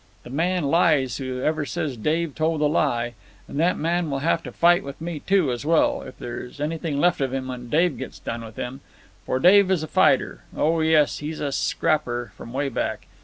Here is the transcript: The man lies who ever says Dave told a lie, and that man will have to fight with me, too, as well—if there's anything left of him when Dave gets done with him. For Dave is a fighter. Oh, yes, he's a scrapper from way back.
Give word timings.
The 0.23 0.31
man 0.31 0.63
lies 0.63 1.17
who 1.17 1.41
ever 1.43 1.63
says 1.63 1.95
Dave 1.95 2.33
told 2.33 2.59
a 2.61 2.65
lie, 2.65 3.13
and 3.47 3.59
that 3.59 3.77
man 3.77 4.09
will 4.09 4.17
have 4.25 4.41
to 4.41 4.51
fight 4.51 4.83
with 4.83 4.99
me, 4.99 5.19
too, 5.19 5.51
as 5.51 5.63
well—if 5.63 6.17
there's 6.17 6.59
anything 6.59 6.99
left 6.99 7.21
of 7.21 7.31
him 7.31 7.49
when 7.49 7.69
Dave 7.69 7.99
gets 7.99 8.17
done 8.17 8.43
with 8.43 8.55
him. 8.55 8.81
For 9.27 9.37
Dave 9.39 9.69
is 9.69 9.83
a 9.83 9.87
fighter. 9.87 10.41
Oh, 10.57 10.79
yes, 10.79 11.19
he's 11.19 11.39
a 11.39 11.51
scrapper 11.51 12.31
from 12.35 12.51
way 12.51 12.67
back. 12.67 13.05